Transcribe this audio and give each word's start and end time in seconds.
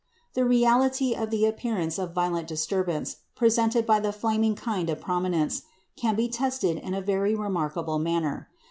The 0.33 0.43
reality 0.45 1.13
of 1.13 1.29
the 1.29 1.45
appearance 1.45 1.99
of 1.99 2.11
violent 2.15 2.47
disturbance 2.47 3.17
presented 3.35 3.85
by 3.85 3.99
the 3.99 4.11
"flaming" 4.11 4.55
kind 4.55 4.89
of 4.89 4.99
prominence 4.99 5.61
can 5.95 6.15
be 6.15 6.27
tested 6.27 6.79
in 6.79 6.95
a 6.95 7.01
very 7.01 7.35
remarkable 7.35 7.99
manner. 7.99 8.49